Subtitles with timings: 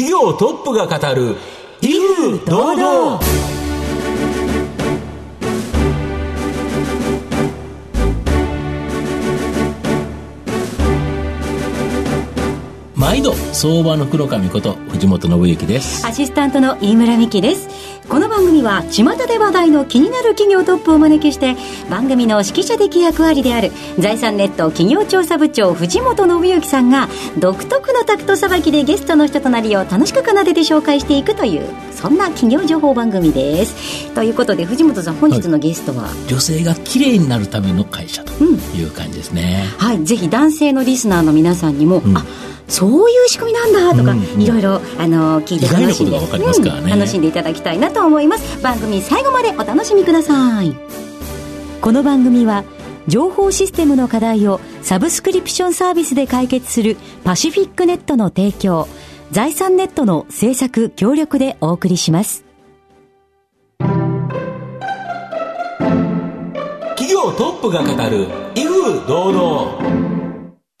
[0.00, 1.36] 企業トップが語る
[1.82, 3.20] 威風堂々。
[12.94, 16.06] 毎度相場の黒髪こと藤本信之です。
[16.06, 17.68] アシスタントの飯村美希です。
[18.10, 21.54] この番組は巷で話題の気になる企業トップをお招きして
[21.88, 23.70] 番組の指揮者的役割である
[24.00, 27.08] 財産ネット企業調査部長藤本信之さんが
[27.38, 34.12] 独特のタクトさばきでゲストの人となりを楽しく奏でて紹介していくというそんな企業情報番組です。
[34.12, 42.24] ということで藤本さん本日のゲストは、はい、女性が綺麗になるための会社という感じですね、うん、はいぜひ男性のリスナーの皆さんにも、うん、あ
[42.70, 46.82] そういう仕組みなんだとか、いろいろあの聞いて楽しんで、ね。
[46.82, 48.62] うん、楽しんでいただきたいなと思います。
[48.62, 50.74] 番組最後までお楽しみください。
[51.80, 52.64] この番組は
[53.08, 58.86] 情報システムの課題をサブスクリプションサービスで解決するパシフィックネットの提供
[59.32, 62.44] 財産ネットの制作協力でお送りします。
[66.96, 70.19] 企業トップが語る威風堂々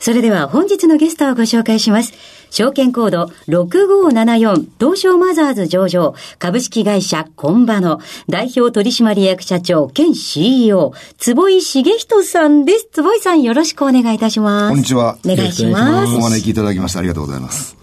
[0.00, 2.14] それでは本日のゲストをご紹介します。
[2.48, 12.88] 証券コード6574東証マザーズ上場株式会社コンバの代表取締役社長兼 CEO 坪井茂人さんです。
[12.92, 14.70] 坪井さんよろしくお願いいたします。
[14.70, 15.18] こんにちは。
[15.22, 16.14] お願いします。
[16.14, 17.76] お招きいただきましてありがとうございます。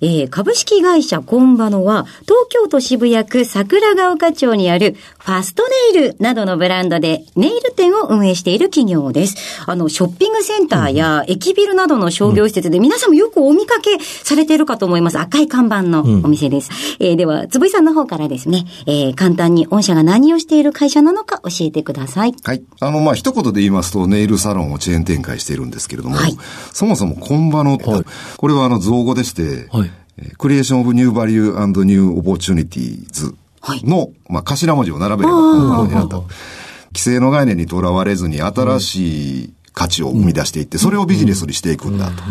[0.00, 9.60] えー、株式会社コンバノは、東京都渋谷区桜ヶ丘町にあるファストネイルなどのブランドでネイル店を運営している企業です。
[9.66, 15.18] あの、ショッピングセンターや駅ビルなどの商業施設で皆さんもよくお見かけされているかと思います。
[15.18, 16.70] 赤い看板のお店です。
[17.00, 22.34] うん、えー、では、坪井さんの方からですね、えー、簡単に御社が何をしている会社なのか教えてください。
[22.44, 22.62] はい。
[22.78, 26.36] あの、まあ、一言で言いますと、ネイルサロンをチェーン展開しているんですけれども、はい、
[26.72, 28.04] そもそもコンヴァノって、はい、
[28.36, 29.90] これはあの、造語でして、はい
[30.38, 33.36] Creation of New Value New Opportunities
[33.84, 36.16] の、はい、まあ、頭文字を並べればこのものになった。
[36.16, 42.22] 既成の概念にとらわれずに新しい価値を生み出していって、それをビジネスにしていくんだと。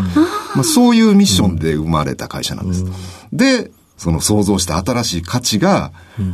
[0.55, 2.85] まあ、そういうミッションで生まれた会社なんです。
[3.31, 5.91] で、その想像した新しい価値が、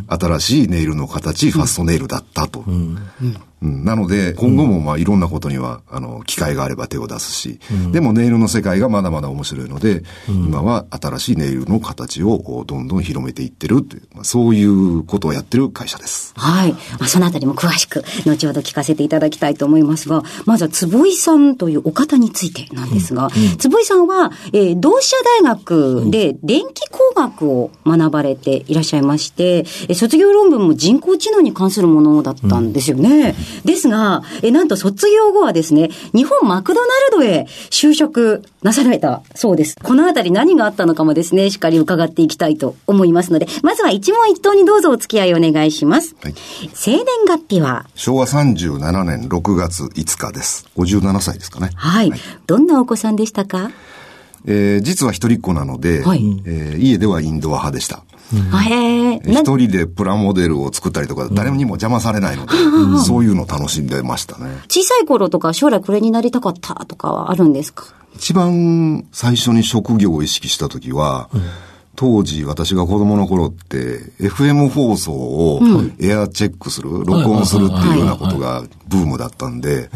[0.07, 2.63] 新しいネイルの形、ファストネイルだったと。
[3.61, 13.81] うん、なので、今後もまあいろんなことには、あの、機会があれば手を出すし、うん、でもネイルの世界がまだまだ面白いので、うん、今は新しいネイルの形をどんどん広めていってる
[14.13, 16.33] まあ、そういうことをやってる会社です。
[16.35, 16.73] はい。
[16.73, 33.35] まあ、そのあたりも詳しく、後ほど聞かせていただきたいと思いますが、まずは坪井さんというお方についてなんですが、坪井さんは、えー、同志社大学で電気工学を学ばれていらっしゃいまして、え卒業論文も人工知能に関するものだったんですよね。
[33.65, 39.75] ですが、え、なんと卒業後はですね、日本マクドナルドへ就職なされたそうです。
[39.81, 46.15] このあたり何があったのかもですね、しっかり伺っていきたいと思いますので、まずは一問一答にどうぞお付き合いお願いします。
[46.21, 46.35] はい、
[46.73, 47.85] 生年月日は？
[47.95, 50.67] 昭和37年6月5日です。
[50.77, 51.71] 57歳ですかね。
[51.75, 52.09] はい。
[52.11, 53.71] はい、どんなお子さんでしたか？
[54.45, 58.03] えー、実は一人っ子なので、はい、えー、家ではインドア派でした。
[58.37, 62.53] へ一人でプラモデルを作ったりとか、誰にも邪魔されないので、
[63.05, 64.57] そういうの楽しんでましたね。
[64.69, 67.85] 小さい頃とか将来これになりたかったとかはあるんですか？
[68.15, 71.41] 一番最初に職業を意識した時は、うん。
[71.93, 75.61] 当時私が子供の頃って FM 放送を
[75.99, 79.89] エアチェックする、うん、録音するっていうようなことがブームだったんで、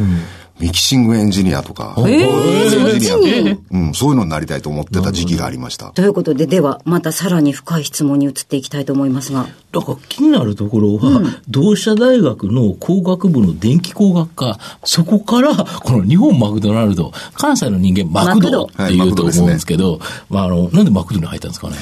[0.59, 5.91] ミキシングエンジニアとか、えー、エンジニアうん、そういうのになりたいと思ってた時期がありました。
[5.91, 9.47] ということで、では、またさらに深い質問に移っていきたいと思いますが。
[9.73, 19.99] だから気になるところは、うん、同志社大学の工学部の電気工学科、そこから、この日本マクドナルド、関西の人間マクドって言うと思うんですけど、
[20.29, 21.75] まあ、あの、なんでマクドに入ったんですかね？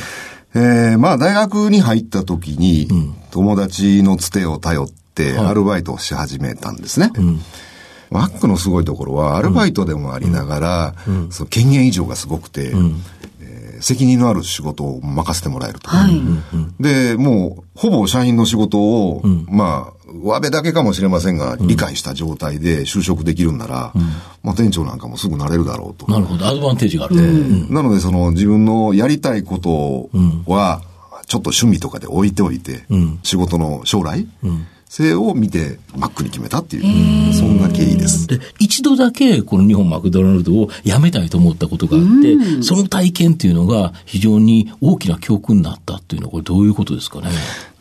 [0.56, 0.60] え
[0.94, 2.88] えー、まあ、大学に入った時に、
[3.30, 7.12] 友達のつてを頼って、アルバイトをし始めたんですね。
[7.16, 7.40] うん
[8.14, 10.96] マックのすごいところは、アルバイトでもありながら、
[11.32, 12.72] その権限以上がすごくて、
[13.42, 15.90] えー、責任のある仕事を任せてもらえると。
[15.90, 16.22] はい、
[16.80, 23.94] で、もう、ほぼ社員の仕事を、まあ、わべだけかもしれませんが、理解した状態で就職できるんなら、
[24.44, 26.12] まあ店長なんかもすぐなれるだろうと。
[26.12, 27.16] なるほど、アドバンテージがある、
[27.72, 30.10] なので、その自分のやりたいこと
[30.46, 30.84] は、
[31.26, 32.86] ちょっと趣味とかで置いておいて、
[33.24, 34.28] 仕事の将来、
[34.96, 38.28] 性を見てマックに決めたっていう、そんな経緯です。
[38.28, 47.30] で、一度だけこの日本マクドナルドを辞めたいと思ったことがあって、その体験っていうのが非常に大きな教訓になったっていうのは、これどういうことですかね？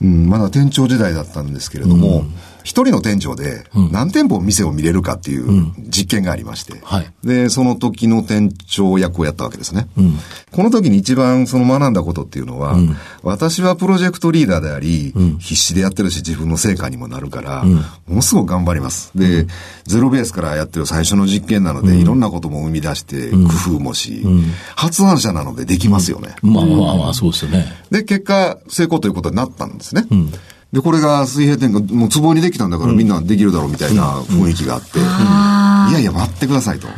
[0.00, 9.88] うん、まだ店長時代だったんですけれども、うん一人の店長で何店舗店を見れるかっていう実験がありまして、はい、で、その時の店長役をやったわけですね。
[9.96, 10.18] うん、
[10.50, 19.10] この時に一番その学んだことっていうのは、うん、私はプロジェクトリーダーであり、必死でやってるし自分の成果にもなるから、ものすごく頑張ります。
[19.14, 19.46] で、
[19.84, 24.24] ゼロベースからやってる最初の実験なので、いろんなことも生み出して工夫もし、
[24.76, 26.34] 発案者なのでできますよね。
[26.42, 27.66] まあまあまあ、そうですよね。
[27.90, 30.06] で、結果、成功ということになったんですね。
[30.72, 35.02] で、これが水平点がもう壺にできたんだからみんなできるだろうみたいな雰囲気があって、い
[35.92, 36.88] やいや待ってくださいと。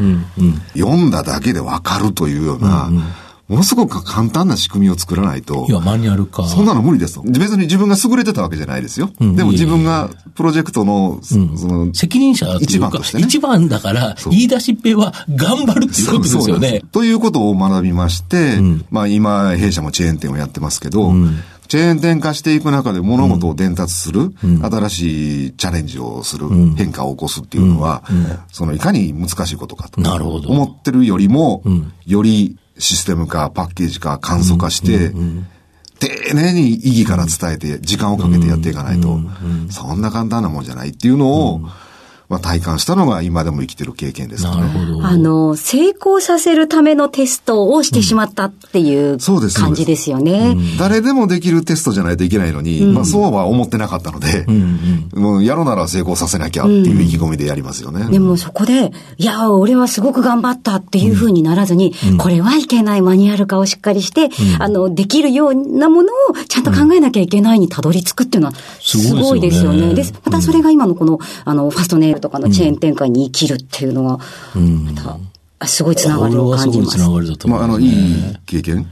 [0.74, 2.90] 読んだだけでわかるというような、
[3.48, 5.66] ものすごく簡単な仕組みを作らないと。
[5.68, 6.46] いや、マニュアルか。
[6.46, 7.22] そんなの無理ですと。
[7.22, 9.10] 別に自分が優れてたわけじゃないですよ。
[9.20, 13.24] うん、でも自分がプロジェクトの、その、責任者一番としてね。
[13.24, 16.82] 一番だから、言い出しっぺは頑張るっていうことですよね。
[16.90, 18.58] ということを学びまして、
[18.90, 21.12] まあ今、弊社もチェーン店をやってますけど、
[21.69, 30.00] チェーン店化していく中で物事を伝達する、うん、新しいチャレンジをする、うん、変化を起こすっていうのは、うん、そのいかに難しいことかと。
[30.00, 30.49] なるほど。
[30.49, 31.62] 思ってるよりも、
[32.06, 35.12] よりシステム化、パッケージ化、簡素化して、
[36.00, 39.20] 丁寧に意義から伝えて、時間をかけてやっていかないと、
[39.70, 41.60] そんな簡単なもんじゃないっていうのを、
[42.28, 44.62] まあ、体感したのが今でも生きてる経験ですかね。
[44.62, 45.06] なるほど。
[45.06, 50.56] あの、成功させるためのテストをしてしまったっていう感じですよね。
[50.78, 58.10] 誰でもできるテストじゃないといけないのに、うん、まあそうは思ってなかったので、うんうん、もうやるなら成功させなきゃっていう意気込みでやりますよね。
[58.10, 69.94] でもそこで、いや、俺はすごく頑張ったっていうふうにならずに、これはいけないマニュアル化をしっかりして、あの、できるようなものをちゃんと考えなきゃいけないにたどり着くっていうのは、すごいですよね。
[69.94, 74.19] で、またそれが今のこの、あの、ファストネイルとかのチェーン展開に生きるっていうのは、
[74.55, 75.19] ま
[75.61, 76.99] た、すごいつながりを感じます。
[77.49, 78.87] まあ、あの、いい経験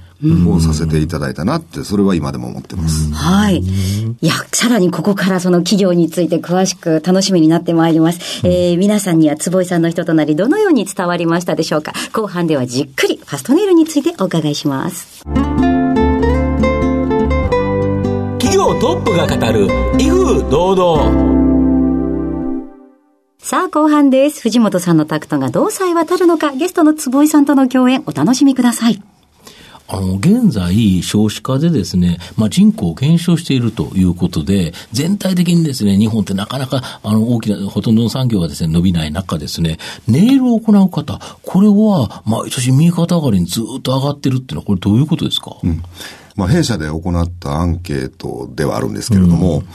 [0.48, 3.12] をさせていただいたなって、それは今でも思ってます。
[3.12, 3.58] はい。
[3.58, 8.46] いや、さらにここからその企業について詳しく楽しみになってまいります。
[8.46, 15.24] えー、皆さんには坪井さんの人となりどのように伝わりましたでしょうか後半ではじっくりファストネイルについてお伺いします。
[18.38, 19.66] 企業トップが語る
[19.98, 21.41] 威風堂々
[23.42, 24.40] さあ、後半です。
[24.40, 29.02] 藤本さんのタクトがどうさえ渡るのか、ゲストの坪井さんとの共演、お楽しみください。
[29.88, 45.82] あの、現在、少子化でですね、まあ、人口減少しているということで、全体的にですね、日本ってなかなか、あの、大きな、ほとんどの産業がですね、伸びない中ですね、ネイルを行う方、これは、毎年右肩上がりにずっと上がってるっていうのは、これどういうことですか、うん、
[46.36, 49.66] まあ、弊社で行ったアンケートではあるんですけれども、うん、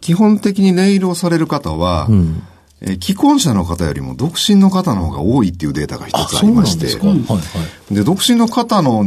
[0.00, 2.42] 基本的にネイルをされる方は、うん
[2.80, 6.86] え既婚者の方よりも独身の方の方が多いっていうデータが一つありまして、
[7.94, 9.04] で独身の方の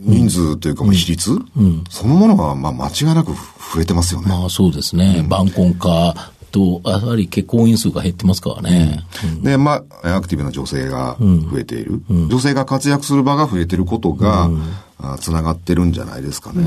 [0.00, 4.28] 人数というか、比率、うん、そのものはまあ間違いなく増えてますよね。
[4.28, 5.16] まあそうですね。
[5.18, 9.04] うん、晩婚化と、やはり結婚員数が減ってますからね。
[9.24, 12.02] うん、で、まあ、アクティブな女性が増えている。
[12.08, 14.48] 女性が活躍する場が増えていることが、
[15.18, 16.62] つながってるんじゃないですかね。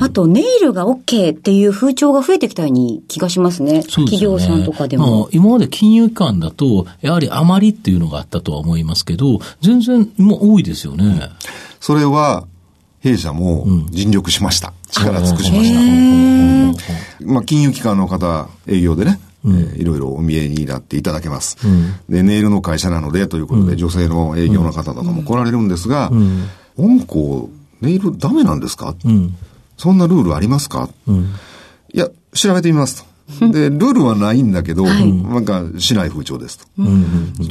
[0.00, 3.82] あと、ネイルが OK っていう風潮が増えてきたように気がしますね。
[3.82, 4.04] すね。
[4.06, 5.28] 企業さんとかでも、まあ。
[5.32, 11.30] 今まで金融機関だと、やはり余りっていうのがあったとは思いますけど、全然もう多いですよね。
[11.80, 12.44] それは、
[13.00, 14.68] 弊社も尽力しました。
[14.68, 16.78] うん、力尽くしまし
[17.18, 17.26] た。
[17.26, 27.48] まあ、金融機関の方、営業でね、うん、えー、いろいろお見えになっていただけます、うん、で、ネイルの会社なのでということで、女性の営業の方とかも来られるんですが、うん、温厚、
[27.80, 28.94] ネイルダメなんですか、
[29.76, 30.88] そんなルールありますか、
[31.92, 33.48] いや、調べてみますと。
[33.48, 36.66] で、ルールはないんだけど、はい、なんか、しない風潮ですと。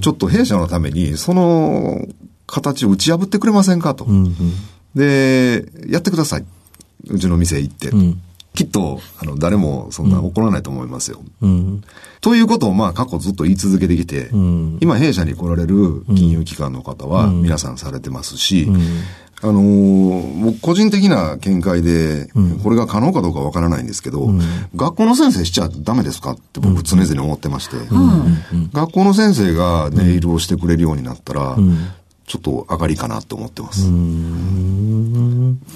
[0.02, 2.08] ちょっと弊社のために、その
[2.48, 4.08] 形を打ち破ってくれませんかと。
[4.96, 6.46] で、やってください。
[7.10, 7.90] うちの店行って。
[7.90, 8.22] うん、
[8.54, 11.22] きっと、あの、誰もそんな怒らないと思いますよ。
[11.42, 11.84] うん、
[12.22, 18.68] ということを、まあ、過去ずっと言い続けてきて、うん、今、弊社に来られる金融機関の方は、皆さんされてますし、
[19.42, 22.30] あのー、僕個人的な見解で、
[22.64, 24.32] これが可能かどうかわからないんですけど、
[24.76, 27.76] 学校の先生しちゃダメですかって僕常々思ってまして、
[28.74, 31.58] 学校の先生がネイルをしてくれるようになったら、
[32.28, 33.88] ちょっと上がりかなと思ってます。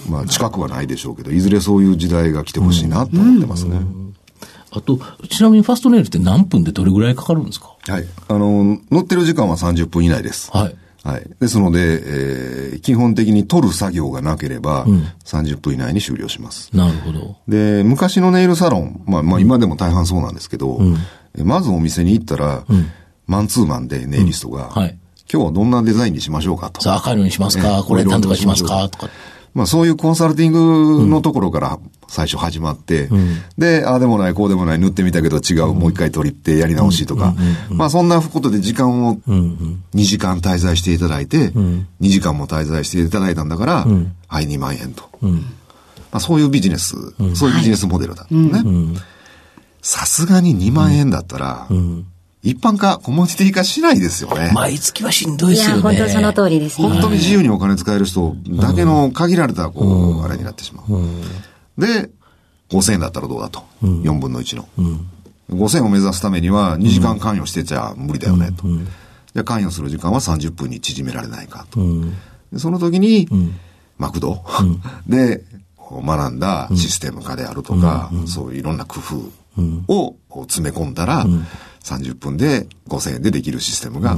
[0.10, 3.80] まあ近くはないでしょうけど、いずれそういう時代が来てほしいなと思ってますね。
[4.72, 5.00] あと、
[5.30, 7.76] ちなみにファストネイルって何分でどれぐらいかかるんですか？
[7.88, 8.06] はい。
[8.28, 10.52] あの、乗ってる時間は30分以内です。
[10.52, 10.76] はい。
[11.04, 11.24] あはい。
[11.40, 16.76] ですので、えー、基本的に取る作業がなければ、うん、30分以内に終了します。
[16.76, 17.38] なるほど。
[17.48, 20.98] で、昔のネイルサロン、まあ、まあ今でも大半そうなんですけど、うん、
[21.44, 22.92] まずお店に行ったら、うん、
[23.28, 24.98] マンツーマンでネイリストが、はい、
[25.32, 26.82] 今日はどんなデザインにしましょうかと。
[26.82, 28.90] さあ、赤いのにしますか、これ何とかしますか？
[28.90, 29.10] とか。
[29.54, 37.36] まあそういうコンサルティングのところから最初始まって、うん、で、ああでもない、こうでもない、塗ってみたけど違う、もう一回取りってやり直しとか、
[37.70, 43.86] まあそんなことで時間を2時間滞在していただいて、2時間も滞在していただいたんだから、
[44.28, 45.10] はい、2万円と。
[45.22, 46.96] まあそういうビジネス、
[47.36, 48.64] そういうビジネスモデルだったね。
[49.82, 51.68] さすがに2万円だったら、
[52.42, 54.52] 一般化、コモディティ化しないですよね。
[54.54, 55.74] 毎月はしんどいですよね。
[55.74, 56.88] いや、本当その通りですね。
[56.88, 61.82] 本当に自由にお金使える人だけの限られた、こう、あれになってしまう。
[61.82, 62.10] で、
[62.70, 63.64] 5000円だったらどうだと？
[63.82, 64.70] うん、4分の1の。
[64.78, 65.08] うん、
[65.52, 68.64] 5000を目指すためには2時間関与してちゃ無理だよねと。
[69.34, 71.80] で、関与する時間は30分に縮められないかと。
[72.54, 73.28] でその時に、
[73.98, 74.46] マクド？
[75.08, 75.44] で
[75.92, 81.26] 学んだシステム化であるとか、そういういろんな工夫を詰め込んだら、
[81.84, 84.18] 30分で5000円でできるシステムが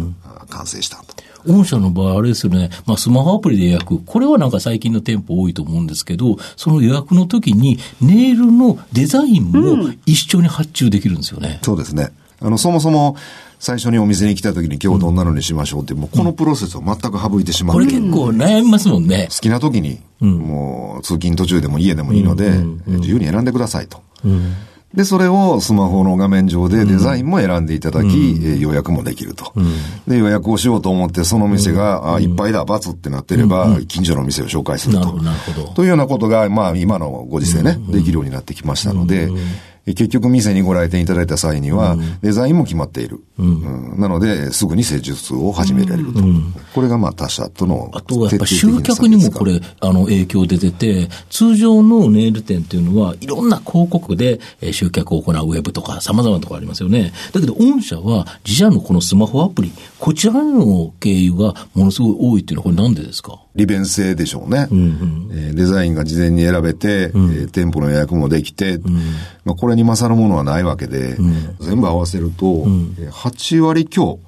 [0.50, 1.16] 完成したと。
[1.46, 11.58] 御社の場合、あれですよね、まあ、スマホアプリで予約、これはなんか最近の店舗多いと思うんですけど、その予約の時に、ネイルのデザインも一緒に発注できるんですよね。
[11.60, 12.12] うん、そうですね。
[12.40, 13.16] あの、そもそも、
[13.60, 17.78] 最初にお店に来た時に今日どんなのにしましょうって、もうこのプロセスを全く省いてしまう。
[17.78, 19.28] これ結構悩みますもんね。
[19.30, 22.50] 好きな時に、もう通勤途中でも家でもいいので、
[22.88, 24.02] 自由に選んでくださいと。
[24.94, 29.66] で、それをスマホの画面上でデザインも選んでいただき、うん、予約もできると、うん、
[30.06, 35.14] で、予約をしようと思って、その店が、うん、あ、いっぱいだ、バツってなってれば、近所の店を紹介すると。
[35.22, 35.74] なるほど。
[35.74, 39.30] というようなことが、まあ、今のご時世ね、できるようになってきましたので、
[39.86, 43.24] 結局店にご来店いただいた際には、デザインも決まっている。
[43.42, 46.20] うん、なので、すぐに施術を始められると。
[46.20, 54.40] うん、これがまあ他社とのあとはやっぱ集客にもこれ、あの影響出てて、通常のネイル店っていうのは、いろんな広告で
[54.72, 57.14] 集客を行うウェブとか様々なところありますよね。
[57.34, 63.40] だけど、御社は自社のこのスマホアプリ、こちらの経由がものすごい多いっていうのは、これなんでですか？
[63.54, 64.68] 利便性でしょうね。
[64.72, 68.94] うんうん、えー、デザインが事前に選べて、うん、えー、店舗の予約もできて、うん、
[69.44, 72.96] まあ、これに勝るものはないわけで、うん、全部合わせると、うん、
[73.32, 74.20] 8割強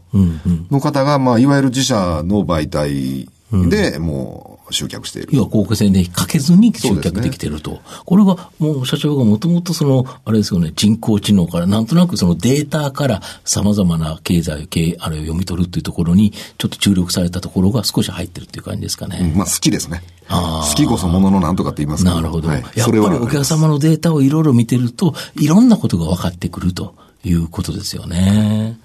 [0.72, 3.30] の方が、まあ、いわゆる自社の媒体
[3.70, 5.30] で、もう、集客している。
[5.32, 7.72] 要は広告宣伝かけずに集客できていると。
[7.72, 19.20] ね、これはもう社長がもともとその、あれですよね、人工知能からなんとなくそのデータから様々な経済、経あれを読み取るっていうところに、ちょっと注力されたところが少し入ってるっていう感じですかね。
[19.22, 20.04] うん、まあ好きですね。
[20.30, 22.06] 好きこそもののなんとかって言います。
[22.06, 22.48] なるほど。
[22.48, 28.78] はい、やっぱりお客様のデータをいろいろ見てると、いろんなことが分かってくるということですよね。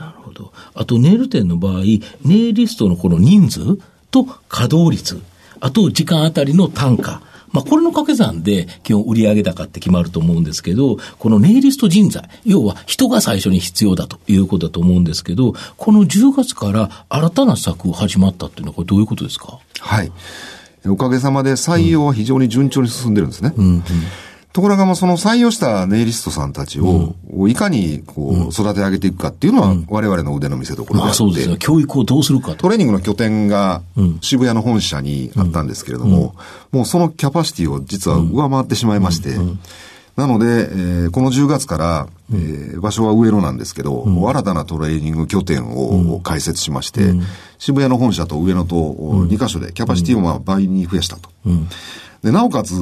[0.00, 0.52] なるほど。
[0.74, 1.82] あと、ネイル店の場合、
[2.24, 3.78] ネイリストのこの人数
[4.10, 5.20] と稼働率。
[5.60, 7.22] あと時間あたりの単価。
[7.52, 19.58] まあ、これの掛け算で基本売上高って決まると思うんですけど、このネイリスト人材、要は人が最初に必要だということだと思うんですけど、この10月から新たな策始まったっていうのは、これどういうことですか？
[19.80, 20.12] はい。
[20.86, 23.52] おかげさまで採用は非常に順調に進んでるんですね。
[23.56, 23.82] うんうん
[24.52, 27.14] ところが、まあ、その採用したネイリストさんたちを、
[27.48, 31.04] いかに、こう、育て上げていくかっていうのは、我々の腕の見せ所であって。
[31.04, 31.56] まあ、そうですね。
[31.58, 33.82] 教育をどうするかトレーニングの拠点が、
[34.20, 36.34] 渋谷の本社にあったんですけれども、
[36.72, 39.36] もうそのキャパシティを実は上回ってしまいまして、
[40.16, 47.22] なので、えー、この10月から、えー、場所は上野なんですけど、うん、新たなトレーニング拠点を開設しまして、うん、
[47.58, 51.30] 渋谷の本社と上野と2カ所でキャパシティをまあ倍に増やしたと。
[52.22, 52.74] でなおかつ、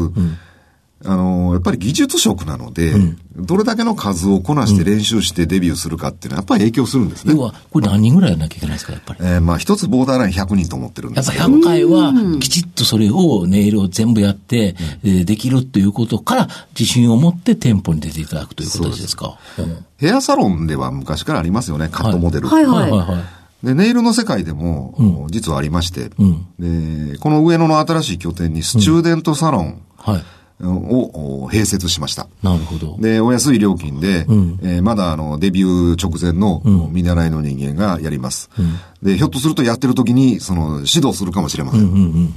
[1.05, 7.35] あの、やっぱり技術職なので、うん、どれだけの数をこなして練習してデビューするかっていうのは、やっぱり影響するんですね。
[7.35, 9.21] 要は、これ何人ぐらいやらなきゃいけないですか、やっぱり。
[9.23, 11.43] えー、まあ一つボーダーライン100人と思ってるんですけど。
[11.43, 14.75] やっぱ100回は、きちっとそれを、ネイルを全部やって、
[15.05, 19.39] うん、えー、できるということから、自信を持って店舗に出ていただくということですか。
[19.55, 22.49] すうん、ヘアサロンでは昔からありますよね、カットモデル。
[22.49, 22.91] はい、はい。
[22.91, 30.23] はいはいで、ネイルの世界でも、うん、実はありまして、うん、で、この上野の新しい拠点にスチューデントサロン、はい
[30.67, 32.27] を併設しました。
[32.43, 32.97] なるほど。
[32.99, 38.51] で、お安い料金で、うん、えー、まだあの、デビュー直前の見習いの人間がやります。
[38.59, 42.33] うん、で、ひょっとするとやってる時に、その、指導するかもしれません。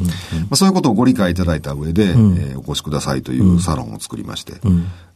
[0.54, 4.54] そういうことをご理解いただいた上で、うん、えー、お越しくださいというサロンを作りまして、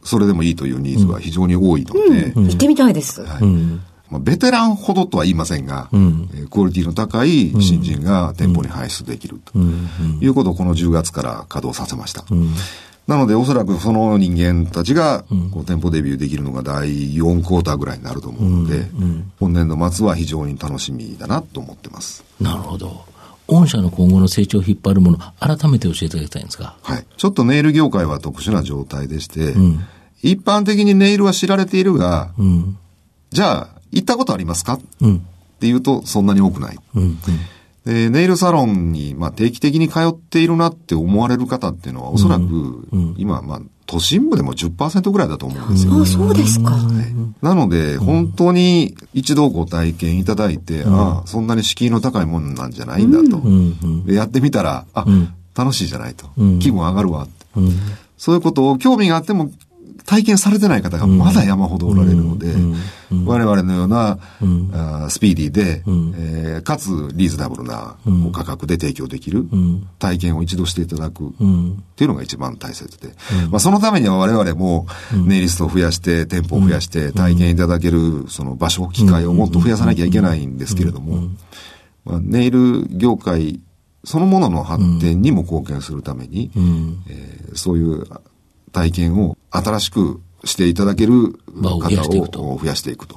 [0.02, 3.22] それでもいいというニーズが非常に多いので、行ってみたいです。
[3.22, 3.42] はい。
[4.10, 9.58] まあ、ベテランほどとは言いませんが、うん、えー、クオリティの高い新人が店舗に輩出できると
[10.20, 12.24] いうことをこの10月から稼働させました。
[12.30, 12.54] うん
[13.06, 22.24] なので、おそらくその人間たちが、こう、店舗デビューできるのが第4クォーターぐらいになると思うので、うんうん、今年度末は非常に楽しみだなと思ってます。
[22.40, 23.04] なるほど。
[23.46, 26.76] 御社の今後の成長を引っ張るもの、改めて教えていただきたいんですか。
[26.82, 27.06] はい。
[27.16, 29.80] ちょっとネイル業界は特殊な状態でして、うん、
[30.22, 32.76] 一般的にネイルは知られているが、うん、
[33.30, 36.78] じゃあ、行ったことありますか、うん、っていうと、そんなに多くない。
[36.96, 37.18] うんうん
[37.86, 46.02] で、ネイルサロンに、まあ、定期的に通っているなって思われる方っていうのは、おそらく、今、まあ、都心部でも10%ぐらいだと思うんですよ。
[46.02, 46.76] あ、そうですか。
[47.40, 53.40] なので、本当に一度ご体験いただいて、ああ、そんなに敷居の高いものなんじゃないんだと。
[54.04, 55.06] でやってみたら、あ、
[55.56, 56.26] 楽しいじゃないと。
[56.58, 57.46] 気分上がるわって。
[58.18, 59.52] そういうことを興味があっても
[60.06, 62.54] 体験されてない方がまだ山ほどおられるので、
[63.24, 64.18] 我々のような、
[64.72, 67.96] あスピーディーで、えー、かつリーズナブルな
[68.32, 69.46] 価格で提供できる
[69.98, 71.30] 体験を一度していただくっ
[71.96, 73.14] ていうのが一番大切で、
[73.50, 81.28] まあ、そのためには我々もネイリストを増やして、店舗を増やして体験いただけるその場所、機会をもっと増やさなきゃいけないんですけれども、
[82.04, 83.60] まあ、ネイル業界
[84.04, 88.06] そのものの発展にも貢献するために、えー、そういう
[88.72, 91.76] 体験を新しくしていただける方
[92.42, 93.16] を増やしていくと。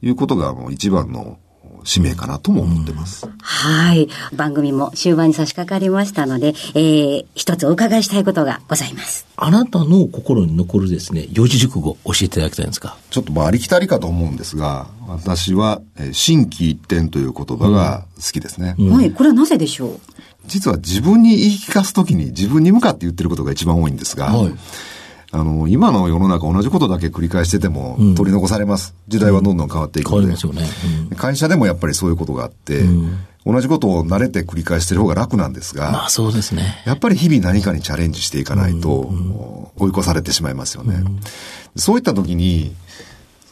[0.00, 1.38] いうことがもう一番の
[1.84, 4.08] 使命かなとも思ってます、うん、はい。
[4.34, 9.26] 番組も終盤に差し掛かりましたので、えー、一つお伺いしたいことがございます。
[9.36, 12.96] あなたの心に残るですね、四字熟語教えていただきたいんですか？
[13.10, 18.86] ちょっとまあありきたりかと思うんですが、私は、えー、新規一点という言葉が好きですね、うん。
[18.88, 19.12] うん、はい。
[19.12, 20.00] これはなぜでしょう？
[20.46, 24.52] 実は自分に言い聞かすときに自分に向かって言ってることが一番多いんですが、はい
[25.30, 28.94] あの、今の世の中同じことだけ繰り返してても取り残されます。
[29.06, 30.34] うん、時代はどんどん変わっていくので、ね、
[31.10, 32.84] うん、会社でもやっぱりそういうことがあって、
[33.44, 36.82] 同じことを慣れて繰り返してる方が楽なんですが、まあそうですね。
[36.86, 39.12] やっぱり日々何かにチャレンジしていかないと、
[39.76, 41.04] 追い越されてしまいますよね。
[41.76, 42.74] そういった時に、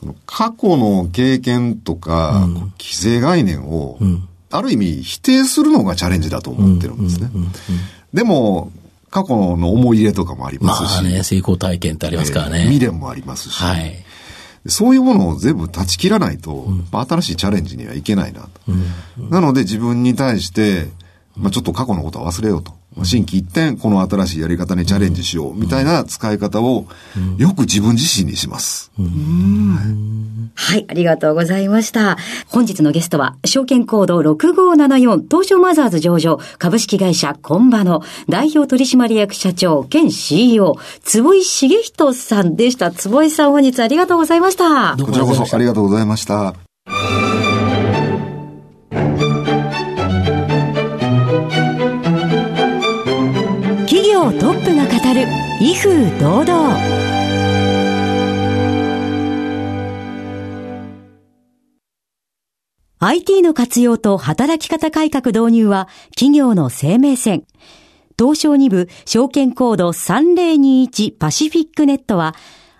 [0.00, 2.47] その過去の経験とか、
[2.78, 3.99] 規制概念を、
[4.50, 7.30] ある意味否定するのがチャレンジだと思ってるんですね。
[8.14, 8.73] でも、
[9.11, 10.93] 過去の思い入れとかもありますし。
[10.95, 12.61] まあね、成功体験ってありますからね。
[12.61, 13.63] えー、未練もありますし。
[13.63, 14.05] はい。
[14.67, 18.49] そういうものを全部断ち切らないと、うん、新しいチャレンジにはいけないなと。
[18.69, 20.89] うん、なので自分に対して、
[21.37, 22.73] まあ、ちょっと過去のことは忘れようと。
[23.05, 26.87] 新規一点、この新しいやり方にチャレンジしよう、みたいな使い方を、
[27.37, 28.90] よく自分自身にします。
[30.55, 32.16] はい、ありがとうございました。
[32.49, 42.90] 本日のゲストは、証券コード6574東証マザーズ上場株式会社コンバの代表取締役社長兼 CEO、坪井茂人さんでした。
[42.90, 44.96] 坪井さん本日ありがとうございました。
[44.96, 46.55] こちらこそありがとうございました。
[55.12, 55.27] る
[55.61, 56.79] 威風堂々
[62.99, 67.45] ？IT の活用と働き方改革導入は企業の生命線。
[68.19, 72.35] 東証2部証券コード3021パシフィックネットは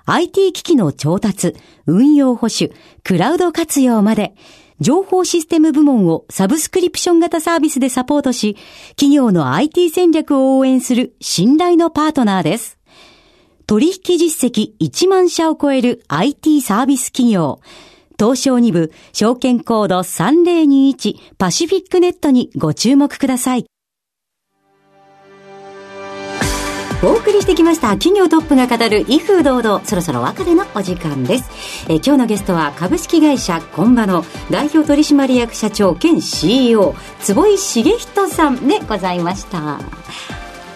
[0.07, 1.55] IT 機器の調達、
[1.87, 4.35] 運用保守、クラウド活用まで
[4.81, 8.57] 情報システム部門をサブスクリプション型サービスでサポートし、
[8.91, 12.79] 企業の IT 戦略を応援する信頼のパートナーです。
[13.67, 17.61] 取引実績1万社を超える IT サービス企業。
[18.19, 23.67] 東証2部証券コード3021パシフィックネットにご注目ください。
[27.03, 39.79] お送りしてきました企業トップが語る威風堂々そろそろ別れのお時間です、え今日のゲストは株式会社コンバの代表取締役社長兼 CEO 坪井茂人さんでございました。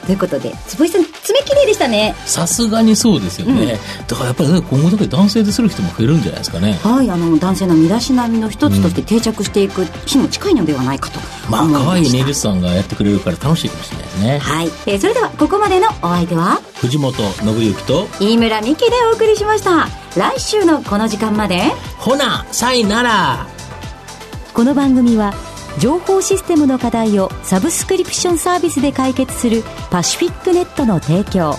[0.06, 2.14] ということで坪井さん爪綺麗でしたね。
[2.26, 6.72] さすがにそうですよね、うん、だからやっぱり、ね、今後だけ男性でする人も増えるんじゃないですかね。
[6.82, 14.38] はいあの男性の身だしなみの一つとして定着していく日も近いのではないかとまあ可愛いネイルスさんがやってくれるから楽しいかもしれないですね。
[14.38, 16.60] はい、えー、それではここまでのお相手は？
[16.76, 19.88] 藤本信之と飯村美希でお送りしました。
[20.16, 21.60] 来週のこの時間まで？
[21.98, 23.46] ほなさいなら。
[24.54, 25.34] この番組は
[25.78, 31.56] 情報システムの課題をサブスクリプションサービスで解決するパシフィックネットの提供。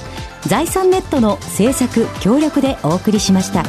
[0.47, 3.63] 財産ネットの制作協力でお送りしました。